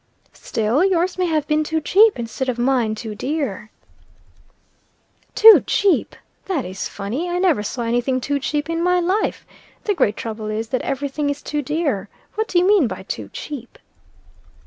[0.33, 3.69] "Still, yours may have been too cheap, instead of mine too dear."
[5.35, 6.15] "Too cheap!
[6.45, 7.29] That is funny!
[7.29, 9.45] I never saw any thing too cheap in my life.
[9.83, 12.09] The great trouble is, that every thing is too dear.
[12.33, 13.77] What do you mean by too cheap?"